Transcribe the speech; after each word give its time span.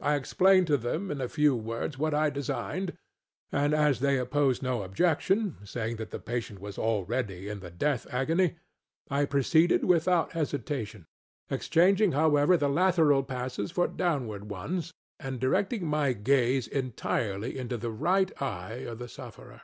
I 0.00 0.16
explained 0.16 0.66
to 0.66 0.76
them, 0.76 1.10
in 1.10 1.22
a 1.22 1.30
few 1.30 1.56
words, 1.56 1.96
what 1.96 2.12
I 2.12 2.28
designed, 2.28 2.92
and 3.50 3.72
as 3.72 4.00
they 4.00 4.18
opposed 4.18 4.62
no 4.62 4.82
objection, 4.82 5.56
saying 5.64 5.96
that 5.96 6.10
the 6.10 6.18
patient 6.18 6.60
was 6.60 6.76
already 6.76 7.48
in 7.48 7.60
the 7.60 7.70
death 7.70 8.06
agony, 8.10 8.56
I 9.10 9.24
proceeded 9.24 9.84
without 9.86 10.32
hesitationŌĆöexchanging, 10.32 12.12
however, 12.12 12.58
the 12.58 12.68
lateral 12.68 13.22
passes 13.22 13.70
for 13.70 13.88
downward 13.88 14.50
ones, 14.50 14.92
and 15.18 15.40
directing 15.40 15.86
my 15.86 16.12
gaze 16.12 16.68
entirely 16.68 17.56
into 17.58 17.78
the 17.78 17.90
right 17.90 18.30
eye 18.42 18.84
of 18.86 18.98
the 18.98 19.08
sufferer. 19.08 19.62